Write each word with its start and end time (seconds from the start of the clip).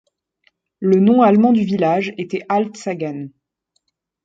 Le 0.79 0.99
nom 0.99 1.21
allemand 1.21 1.51
du 1.51 1.63
village 1.63 2.11
était 2.17 2.41
Alt 2.49 2.75
Sagan. 2.75 3.27